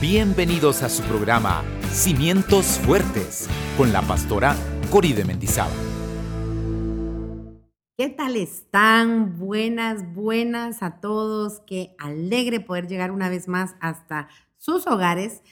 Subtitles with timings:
[0.00, 4.54] Bienvenidos a su programa Cimientos Fuertes con la pastora
[4.92, 5.72] Cori de Mendizábal.
[7.96, 9.40] ¿Qué tal están?
[9.40, 11.58] Buenas, buenas a todos.
[11.66, 15.42] Qué alegre poder llegar una vez más hasta sus hogares.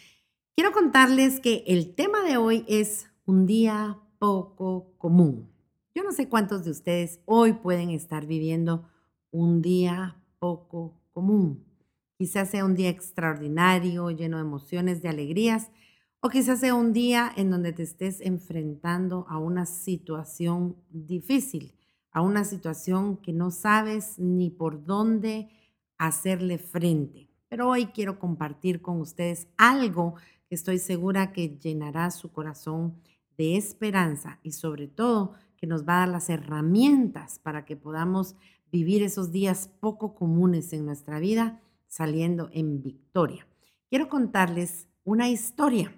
[0.54, 5.50] Quiero contarles que el tema de hoy es un día poco común.
[5.92, 8.88] Yo no sé cuántos de ustedes hoy pueden estar viviendo
[9.32, 11.64] un día poco común.
[12.18, 15.70] Quizás sea un día extraordinario, lleno de emociones, de alegrías,
[16.20, 21.74] o quizás sea un día en donde te estés enfrentando a una situación difícil,
[22.10, 25.50] a una situación que no sabes ni por dónde
[25.98, 27.28] hacerle frente.
[27.48, 30.14] Pero hoy quiero compartir con ustedes algo
[30.48, 32.96] que estoy segura que llenará su corazón
[33.36, 38.36] de esperanza y sobre todo que nos va a dar las herramientas para que podamos
[38.72, 43.46] vivir esos días poco comunes en nuestra vida saliendo en victoria.
[43.88, 45.92] Quiero contarles una historia.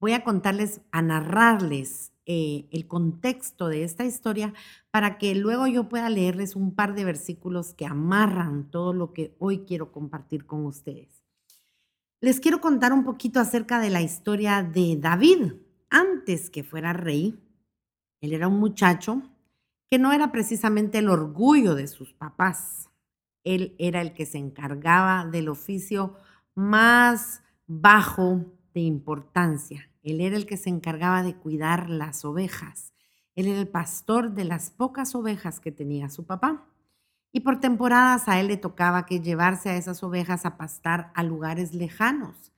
[0.00, 4.54] Voy a contarles, a narrarles eh, el contexto de esta historia
[4.90, 9.34] para que luego yo pueda leerles un par de versículos que amarran todo lo que
[9.38, 11.24] hoy quiero compartir con ustedes.
[12.20, 15.52] Les quiero contar un poquito acerca de la historia de David.
[15.90, 17.38] Antes que fuera rey,
[18.22, 19.20] él era un muchacho
[19.90, 22.88] que no era precisamente el orgullo de sus papás.
[23.44, 26.16] Él era el que se encargaba del oficio
[26.54, 29.90] más bajo de importancia.
[30.02, 32.92] Él era el que se encargaba de cuidar las ovejas.
[33.34, 36.66] Él era el pastor de las pocas ovejas que tenía su papá.
[37.32, 41.22] Y por temporadas a él le tocaba que llevarse a esas ovejas a pastar a
[41.22, 42.52] lugares lejanos.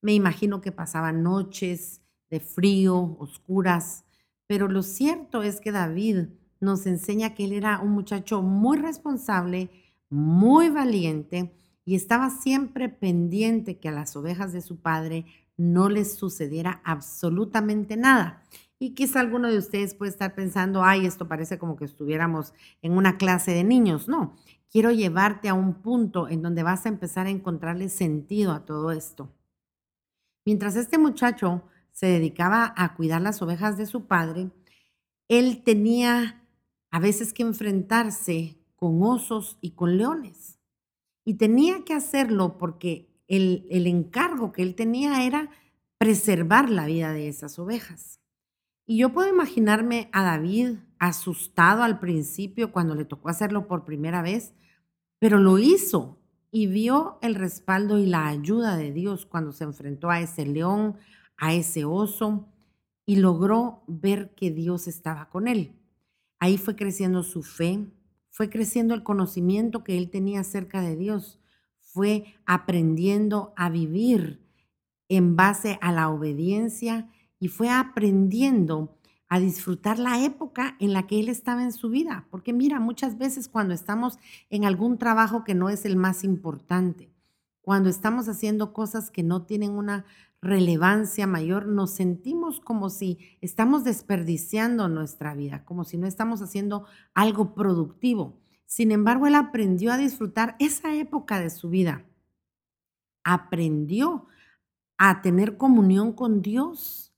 [0.00, 4.04] Me imagino que pasaban noches de frío, oscuras,
[4.46, 6.28] pero lo cierto es que David
[6.60, 9.70] nos enseña que él era un muchacho muy responsable
[10.12, 15.24] muy valiente y estaba siempre pendiente que a las ovejas de su padre
[15.56, 18.42] no les sucediera absolutamente nada.
[18.78, 22.92] Y quizá alguno de ustedes puede estar pensando, ay, esto parece como que estuviéramos en
[22.92, 24.06] una clase de niños.
[24.06, 24.36] No,
[24.70, 28.92] quiero llevarte a un punto en donde vas a empezar a encontrarle sentido a todo
[28.92, 29.32] esto.
[30.44, 34.50] Mientras este muchacho se dedicaba a cuidar las ovejas de su padre,
[35.28, 36.42] él tenía
[36.90, 40.58] a veces que enfrentarse con osos y con leones.
[41.24, 45.50] Y tenía que hacerlo porque el, el encargo que él tenía era
[45.98, 48.18] preservar la vida de esas ovejas.
[48.84, 54.20] Y yo puedo imaginarme a David asustado al principio cuando le tocó hacerlo por primera
[54.20, 54.52] vez,
[55.20, 56.18] pero lo hizo
[56.50, 60.96] y vio el respaldo y la ayuda de Dios cuando se enfrentó a ese león,
[61.36, 62.48] a ese oso,
[63.06, 65.78] y logró ver que Dios estaba con él.
[66.40, 67.86] Ahí fue creciendo su fe,
[68.32, 71.38] fue creciendo el conocimiento que él tenía acerca de Dios,
[71.80, 74.42] fue aprendiendo a vivir
[75.08, 78.96] en base a la obediencia y fue aprendiendo
[79.28, 82.26] a disfrutar la época en la que él estaba en su vida.
[82.30, 87.11] Porque mira, muchas veces cuando estamos en algún trabajo que no es el más importante,
[87.62, 90.04] cuando estamos haciendo cosas que no tienen una
[90.42, 96.84] relevancia mayor, nos sentimos como si estamos desperdiciando nuestra vida, como si no estamos haciendo
[97.14, 98.40] algo productivo.
[98.66, 102.04] Sin embargo, él aprendió a disfrutar esa época de su vida.
[103.22, 104.26] Aprendió
[104.98, 107.14] a tener comunión con Dios.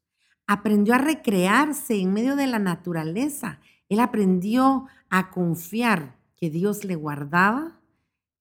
[0.47, 3.61] Aprendió a recrearse en medio de la naturaleza.
[3.88, 7.81] Él aprendió a confiar que Dios le guardaba,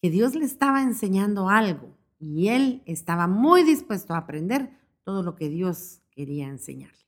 [0.04, 4.70] que Dios le estaba enseñando algo y él estaba muy dispuesto a aprender
[5.06, 7.08] todo lo que Dios quería enseñarle.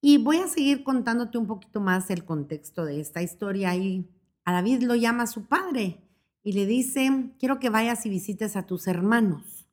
[0.00, 4.08] Y voy a seguir contándote un poquito más el contexto de esta historia y
[4.44, 6.00] a David lo llama su padre
[6.44, 9.68] y le dice, quiero que vayas y visites a tus hermanos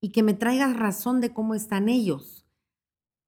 [0.00, 2.48] y que me traigas razón de cómo están ellos.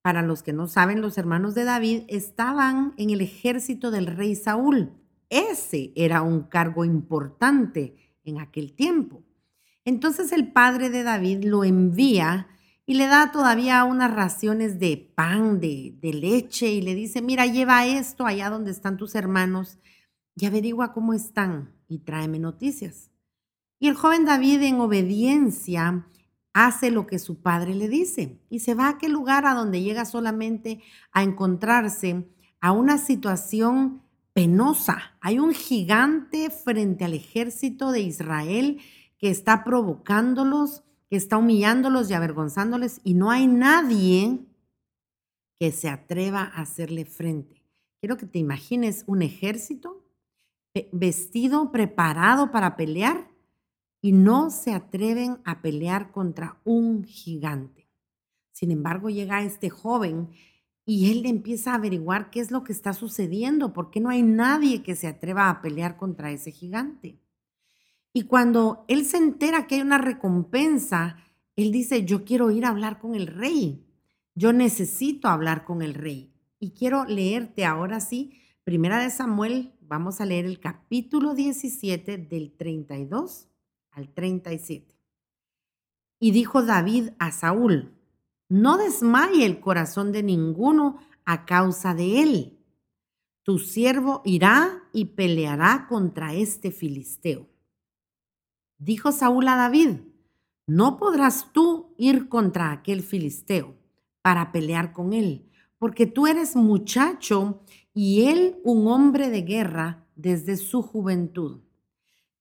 [0.03, 4.35] Para los que no saben, los hermanos de David estaban en el ejército del rey
[4.35, 5.04] Saúl.
[5.35, 9.25] Ese era un cargo importante en aquel tiempo.
[9.85, 12.47] Entonces el padre de David lo envía
[12.87, 17.85] y le da todavía unas raciones de pan, de, leche y le dice, mira, lleva
[17.85, 19.81] esto allá donde están tus hermanos
[20.37, 23.11] y averigua cómo están y tráeme noticias.
[23.81, 26.07] Y el joven David en obediencia
[26.53, 29.83] hace lo que su padre le dice y se va a aquel lugar a donde
[29.83, 30.81] llega solamente
[31.11, 32.25] a encontrarse
[32.61, 34.04] a una situación
[34.35, 35.17] penosa.
[35.21, 38.81] Hay un gigante frente al ejército de Israel
[39.17, 44.41] que está provocándolos, que está humillándolos y avergonzándoles y no hay nadie
[45.59, 47.63] que se atreva a hacerle frente.
[48.01, 50.05] Quiero que te imagines un ejército
[50.93, 53.31] vestido, preparado para pelear
[54.03, 57.89] y no se atreven a pelear contra un gigante.
[58.53, 60.29] Sin embargo, llega este joven
[60.87, 64.23] y él empieza a averiguar qué es lo que está sucediendo, por qué no hay
[64.23, 67.19] nadie que se atreva a pelear contra ese gigante.
[68.13, 71.17] Y cuando él se entera que hay una recompensa,
[71.57, 73.85] él dice, yo quiero ir a hablar con el rey,
[74.35, 76.33] yo necesito hablar con el rey.
[76.59, 82.53] Y quiero leerte ahora sí, primera de Samuel, vamos a leer el capítulo 17 del
[82.53, 83.49] 32
[83.91, 84.95] al 37.
[86.21, 87.94] Y dijo David a Saúl,
[88.55, 92.59] no desmaye el corazón de ninguno a causa de él.
[93.43, 97.49] Tu siervo irá y peleará contra este filisteo.
[98.79, 100.03] Dijo Saúl a David,
[100.69, 103.75] no podrás tú ir contra aquel filisteo
[104.23, 107.61] para pelear con él, porque tú eres muchacho
[107.93, 111.63] y él un hombre de guerra desde su juventud.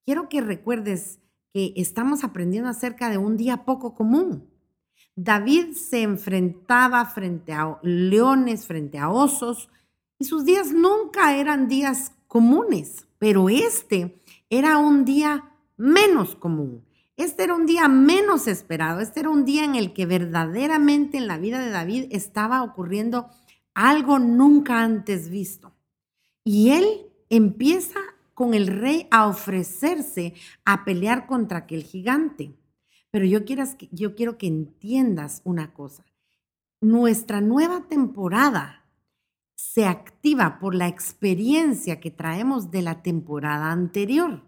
[0.05, 1.19] Quiero que recuerdes
[1.51, 4.52] que estamos aprendiendo acerca de un día poco común.
[5.15, 9.69] David se enfrentaba frente a leones, frente a osos,
[10.17, 16.83] y sus días nunca eran días comunes, pero este era un día menos común.
[17.15, 21.27] Este era un día menos esperado, este era un día en el que verdaderamente en
[21.27, 23.29] la vida de David estaba ocurriendo
[23.75, 25.73] algo nunca antes visto.
[26.43, 26.85] Y él
[27.29, 27.99] empieza
[28.33, 30.33] con el rey a ofrecerse
[30.65, 32.55] a pelear contra aquel gigante.
[33.13, 33.41] Pero yo,
[33.91, 36.03] yo quiero que entiendas una cosa.
[36.81, 38.89] Nuestra nueva temporada
[39.53, 44.41] se activa por la experiencia que traemos de la temporada anterior.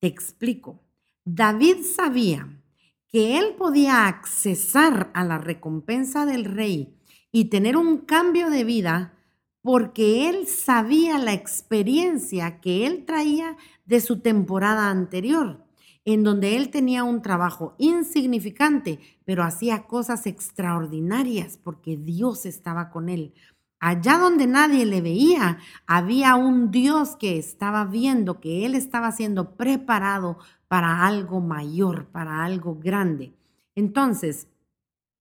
[0.00, 0.80] Te explico.
[1.24, 2.60] David sabía
[3.06, 6.98] que él podía accesar a la recompensa del rey
[7.30, 9.14] y tener un cambio de vida
[9.62, 15.63] porque él sabía la experiencia que él traía de su temporada anterior
[16.04, 23.08] en donde él tenía un trabajo insignificante, pero hacía cosas extraordinarias porque Dios estaba con
[23.08, 23.32] él.
[23.80, 29.56] Allá donde nadie le veía, había un Dios que estaba viendo que él estaba siendo
[29.56, 33.34] preparado para algo mayor, para algo grande.
[33.74, 34.48] Entonces,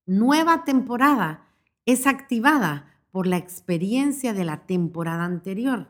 [0.06, 1.47] nueva temporada
[1.85, 5.89] es activada por la experiencia de la temporada anterior.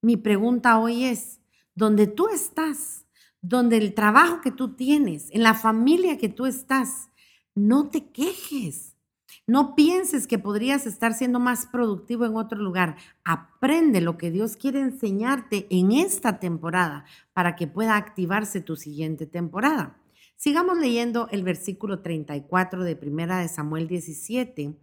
[0.00, 1.40] Mi pregunta hoy es,
[1.74, 3.03] ¿dónde tú estás?
[3.46, 7.10] Donde el trabajo que tú tienes, en la familia que tú estás,
[7.54, 8.96] no te quejes.
[9.46, 12.96] No pienses que podrías estar siendo más productivo en otro lugar.
[13.22, 17.04] Aprende lo que Dios quiere enseñarte en esta temporada
[17.34, 19.98] para que pueda activarse tu siguiente temporada.
[20.36, 24.74] Sigamos leyendo el versículo 34 de Primera de Samuel 17.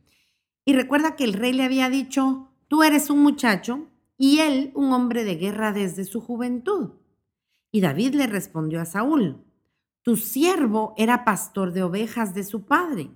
[0.65, 3.87] Y recuerda que el rey le había dicho, tú eres un muchacho
[4.19, 7.00] y él un hombre de guerra desde su juventud.
[7.71, 9.44] Y David le respondió a Saúl,
[10.03, 13.12] tu siervo era pastor de ovejas de su padre.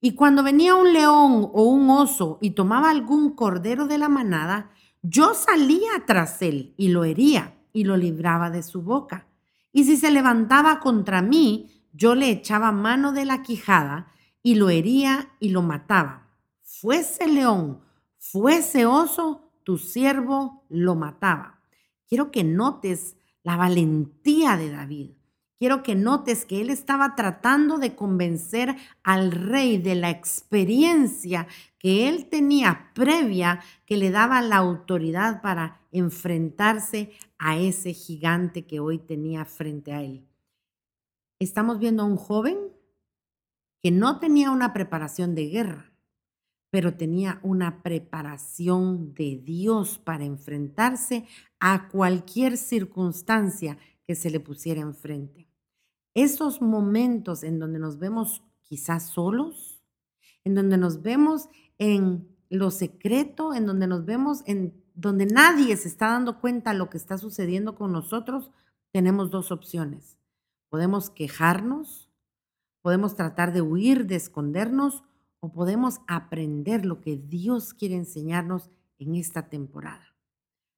[0.00, 4.70] Y cuando venía un león o un oso y tomaba algún cordero de la manada,
[5.00, 9.26] yo salía tras él y lo hería y lo libraba de su boca.
[9.72, 14.08] Y si se levantaba contra mí, yo le echaba mano de la quijada
[14.42, 16.28] y lo hería y lo mataba.
[16.62, 17.80] Fuese león,
[18.18, 21.60] fuese oso, tu siervo lo mataba.
[22.08, 25.10] Quiero que notes la valentía de David.
[25.58, 31.46] Quiero que notes que él estaba tratando de convencer al rey de la experiencia
[31.78, 38.80] que él tenía previa que le daba la autoridad para enfrentarse a ese gigante que
[38.80, 40.26] hoy tenía frente a él.
[41.38, 42.58] Estamos viendo a un joven
[43.80, 45.93] que no tenía una preparación de guerra,
[46.74, 51.24] pero tenía una preparación de Dios para enfrentarse
[51.60, 55.46] a cualquier circunstancia que se le pusiera enfrente.
[56.14, 59.84] Esos momentos en donde nos vemos quizás solos,
[60.42, 65.86] en donde nos vemos en lo secreto, en donde nos vemos en donde nadie se
[65.86, 68.50] está dando cuenta de lo que está sucediendo con nosotros,
[68.90, 70.18] tenemos dos opciones.
[70.70, 72.10] Podemos quejarnos,
[72.82, 75.04] podemos tratar de huir, de escondernos
[75.44, 80.16] o podemos aprender lo que Dios quiere enseñarnos en esta temporada,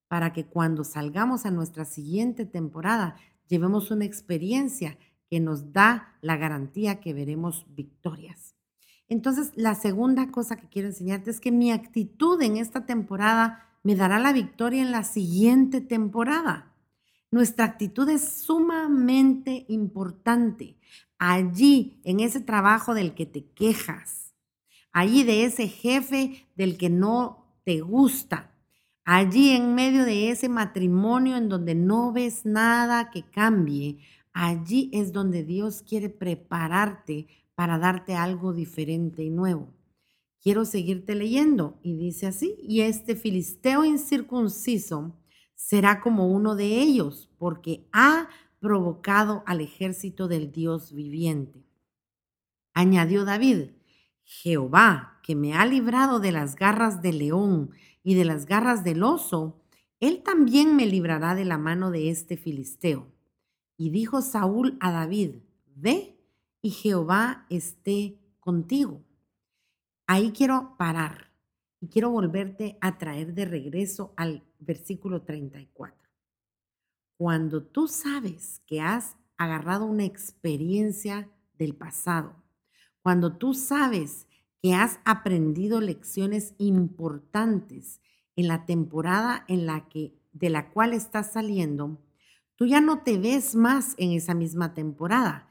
[0.08, 3.14] para que cuando salgamos a nuestra siguiente temporada
[3.46, 4.98] llevemos una experiencia
[5.30, 8.56] que nos da la garantía que veremos victorias.
[9.06, 13.94] Entonces, la segunda cosa que quiero enseñarte es que mi actitud en esta temporada me
[13.94, 16.74] dará la victoria en la siguiente temporada.
[17.30, 20.76] Nuestra actitud es sumamente importante.
[21.20, 24.25] Allí, en ese trabajo del que te quejas,
[24.96, 28.50] allí de ese jefe del que no te gusta,
[29.04, 33.98] allí en medio de ese matrimonio en donde no ves nada que cambie,
[34.32, 39.68] allí es donde Dios quiere prepararte para darte algo diferente y nuevo.
[40.40, 45.14] Quiero seguirte leyendo y dice así, y este filisteo incircunciso
[45.54, 51.66] será como uno de ellos, porque ha provocado al ejército del Dios viviente.
[52.72, 53.75] Añadió David,
[54.26, 57.70] Jehová, que me ha librado de las garras del león
[58.02, 59.62] y de las garras del oso,
[60.00, 63.06] él también me librará de la mano de este filisteo.
[63.76, 65.36] Y dijo Saúl a David,
[65.76, 66.18] ve
[66.60, 69.00] y Jehová esté contigo.
[70.08, 71.30] Ahí quiero parar
[71.80, 75.96] y quiero volverte a traer de regreso al versículo 34.
[77.16, 82.45] Cuando tú sabes que has agarrado una experiencia del pasado,
[83.06, 84.26] cuando tú sabes
[84.60, 88.00] que has aprendido lecciones importantes
[88.34, 92.00] en la temporada en la que de la cual estás saliendo,
[92.56, 95.48] tú ya no te ves más en esa misma temporada.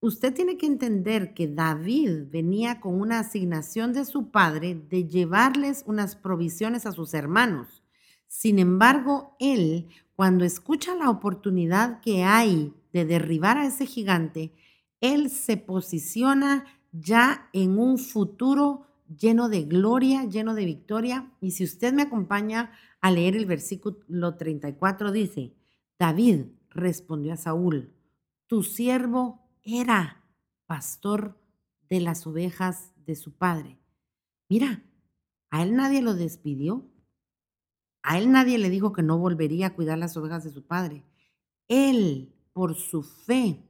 [0.00, 5.84] Usted tiene que entender que David venía con una asignación de su padre de llevarles
[5.86, 7.84] unas provisiones a sus hermanos.
[8.26, 14.52] Sin embargo, él, cuando escucha la oportunidad que hay de derribar a ese gigante,
[15.04, 21.30] él se posiciona ya en un futuro lleno de gloria, lleno de victoria.
[21.42, 25.54] Y si usted me acompaña a leer el versículo 34, dice,
[25.98, 27.92] David respondió a Saúl,
[28.46, 30.24] tu siervo era
[30.64, 31.38] pastor
[31.90, 33.78] de las ovejas de su padre.
[34.48, 34.82] Mira,
[35.50, 36.90] a él nadie lo despidió.
[38.02, 41.04] A él nadie le dijo que no volvería a cuidar las ovejas de su padre.
[41.68, 43.62] Él, por su fe,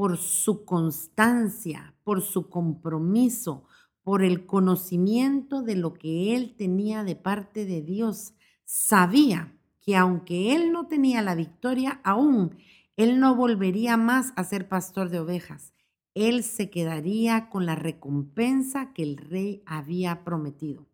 [0.00, 3.64] por su constancia, por su compromiso,
[4.02, 8.32] por el conocimiento de lo que él tenía de parte de Dios,
[8.64, 12.56] sabía que aunque él no tenía la victoria aún,
[12.96, 15.74] él no volvería más a ser pastor de ovejas.
[16.14, 20.88] Él se quedaría con la recompensa que el rey había prometido.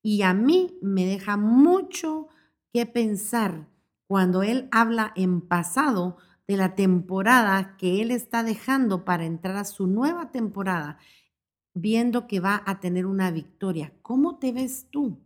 [0.00, 2.28] Y a mí me deja mucho
[2.72, 3.68] que pensar
[4.06, 6.16] cuando él habla en pasado
[6.48, 10.98] de la temporada que él está dejando para entrar a su nueva temporada,
[11.74, 13.92] viendo que va a tener una victoria.
[14.00, 15.18] ¿Cómo te ves tú?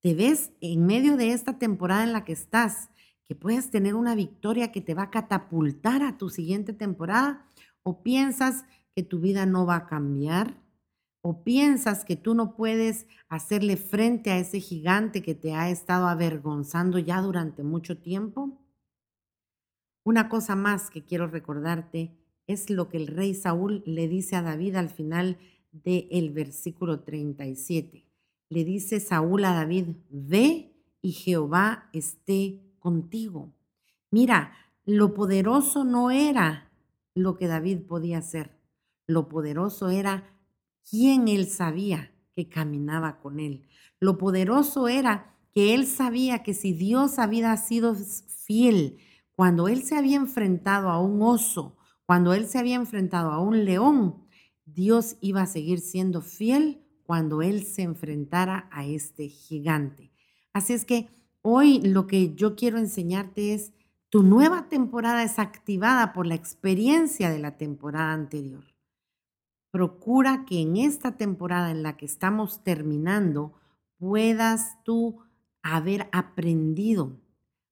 [0.00, 2.88] ¿Te ves en medio de esta temporada en la que estás,
[3.26, 7.46] que puedes tener una victoria que te va a catapultar a tu siguiente temporada?
[7.82, 8.64] ¿O piensas
[8.96, 10.56] que tu vida no va a cambiar?
[11.20, 16.08] ¿O piensas que tú no puedes hacerle frente a ese gigante que te ha estado
[16.08, 18.58] avergonzando ya durante mucho tiempo?
[20.08, 24.42] Una cosa más que quiero recordarte es lo que el rey Saúl le dice a
[24.42, 25.36] David al final
[25.70, 28.06] del versículo 37.
[28.48, 30.72] Le dice Saúl a David, ve
[31.02, 33.52] y Jehová esté contigo.
[34.10, 34.54] Mira,
[34.86, 36.72] lo poderoso no era
[37.14, 38.58] lo que David podía hacer,
[39.06, 40.24] lo poderoso era
[40.88, 43.68] quién él sabía que caminaba con él.
[44.00, 49.00] Lo poderoso era que él sabía que si Dios había sido fiel,
[49.38, 51.76] cuando él se había enfrentado a un oso,
[52.06, 54.26] cuando él se había enfrentado a un león,
[54.64, 60.10] Dios iba a seguir siendo fiel cuando él se enfrentara a este gigante.
[60.52, 61.08] Así es que
[61.40, 63.72] hoy lo que yo quiero enseñarte es,
[64.08, 68.64] tu nueva temporada es activada por la experiencia de la temporada anterior.
[69.70, 73.52] Procura que en esta temporada en la que estamos terminando
[73.98, 75.20] puedas tú
[75.62, 77.20] haber aprendido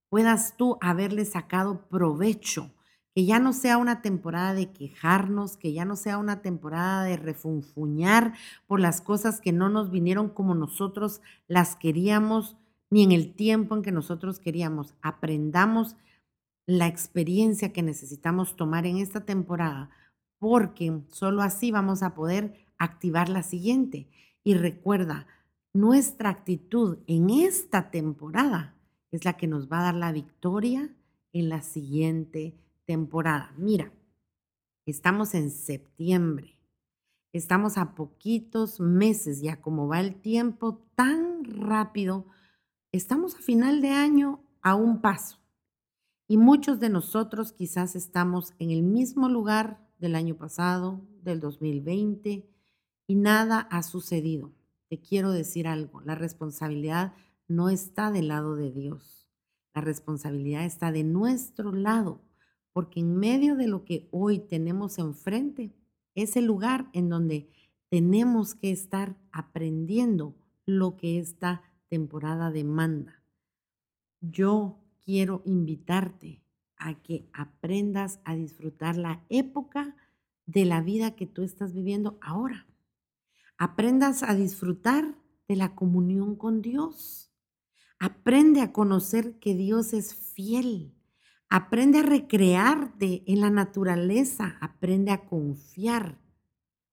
[0.09, 2.73] puedas tú haberle sacado provecho,
[3.15, 7.17] que ya no sea una temporada de quejarnos, que ya no sea una temporada de
[7.17, 8.35] refunfuñar
[8.67, 12.57] por las cosas que no nos vinieron como nosotros las queríamos,
[12.91, 14.95] ni en el tiempo en que nosotros queríamos.
[15.01, 15.97] Aprendamos
[16.67, 19.91] la experiencia que necesitamos tomar en esta temporada,
[20.39, 24.09] porque solo así vamos a poder activar la siguiente.
[24.45, 25.27] Y recuerda,
[25.73, 28.76] nuestra actitud en esta temporada
[29.17, 30.95] es la que nos va a dar la victoria
[31.33, 32.55] en la siguiente
[32.85, 33.53] temporada.
[33.57, 33.93] Mira,
[34.85, 36.61] estamos en septiembre,
[37.33, 42.27] estamos a poquitos meses ya, como va el tiempo tan rápido,
[42.93, 45.39] estamos a final de año a un paso.
[46.29, 52.49] Y muchos de nosotros quizás estamos en el mismo lugar del año pasado, del 2020,
[53.07, 54.53] y nada ha sucedido.
[54.89, 57.15] Te quiero decir algo, la responsabilidad
[57.49, 59.29] no está del lado de Dios.
[59.75, 62.23] La responsabilidad está de nuestro lado,
[62.73, 65.75] porque en medio de lo que hoy tenemos enfrente,
[66.15, 67.51] es el lugar en donde
[67.89, 70.35] tenemos que estar aprendiendo
[70.65, 73.23] lo que esta temporada demanda.
[74.21, 76.43] Yo quiero invitarte
[76.77, 79.97] a que aprendas a disfrutar la época
[80.47, 82.67] de la vida que tú estás viviendo ahora.
[83.59, 85.17] Aprendas a disfrutar
[85.49, 87.26] de la comunión con Dios.
[87.99, 90.95] Aprende a conocer que Dios es fiel.
[91.49, 94.59] Aprende a recrearte en la naturaleza.
[94.61, 96.21] Aprende a confiar,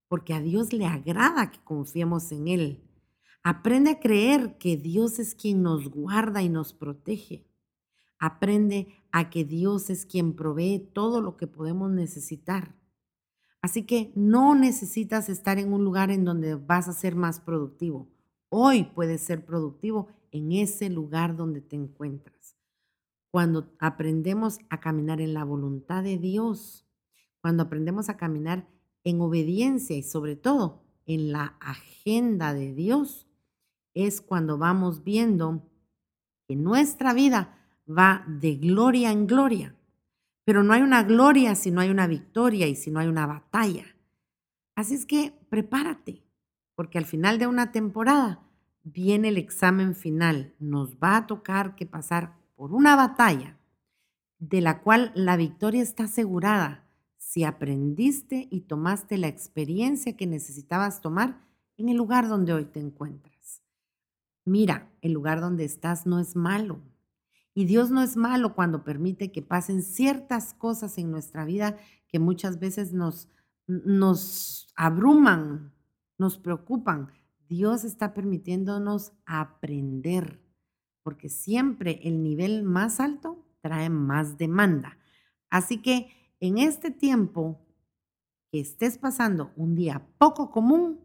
[0.07, 2.89] porque a Dios le agrada que confiemos en Él.
[3.43, 7.45] Aprende a creer que Dios es quien nos guarda y nos protege.
[8.17, 12.73] Aprende a que Dios es quien provee todo lo que podemos necesitar.
[13.61, 18.09] Así que no necesitas estar en un lugar en donde vas a ser más productivo.
[18.47, 22.57] Hoy puedes ser productivo en ese lugar donde te encuentras.
[23.31, 26.85] Cuando aprendemos a caminar en la voluntad de Dios,
[27.39, 28.67] cuando aprendemos a caminar
[29.03, 33.27] en obediencia y sobre todo en la agenda de Dios,
[33.93, 35.69] es cuando vamos viendo
[36.47, 39.75] que nuestra vida va de gloria en gloria.
[40.45, 43.27] Pero no hay una gloria si no hay una victoria y si no hay una
[43.27, 43.85] batalla.
[44.75, 46.23] Así es que prepárate,
[46.75, 48.43] porque al final de una temporada
[48.83, 50.53] viene el examen final.
[50.59, 53.57] Nos va a tocar que pasar por una batalla
[54.39, 56.87] de la cual la victoria está asegurada
[57.17, 61.41] si aprendiste y tomaste la experiencia que necesitabas tomar
[61.77, 63.63] en el lugar donde hoy te encuentras.
[64.45, 66.81] Mira, el lugar donde estás no es malo,
[67.55, 72.19] y Dios no es malo cuando permite que pasen ciertas cosas en nuestra vida que
[72.19, 73.29] muchas veces nos,
[73.67, 75.71] nos abruman,
[76.17, 77.11] nos preocupan.
[77.55, 80.41] Dios está permitiéndonos aprender,
[81.03, 84.97] porque siempre el nivel más alto trae más demanda.
[85.49, 86.07] Así que
[86.39, 87.59] en este tiempo
[88.51, 90.99] que estés pasando un día poco común,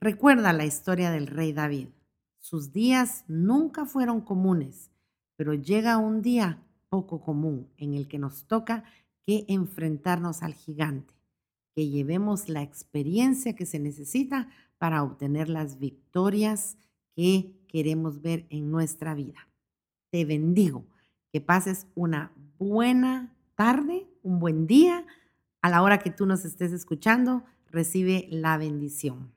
[0.00, 1.88] recuerda la historia del rey David.
[2.38, 4.90] Sus días nunca fueron comunes
[5.36, 8.84] pero llega un día poco común en el que nos toca
[9.22, 11.14] que enfrentarnos al gigante,
[11.74, 16.76] que llevemos la experiencia que se necesita para obtener las victorias
[17.14, 19.48] que queremos ver en nuestra vida.
[20.10, 20.86] Te bendigo,
[21.32, 25.06] que pases una buena tarde, un buen día.
[25.62, 29.34] A la hora que tú nos estés escuchando, recibe la bendición.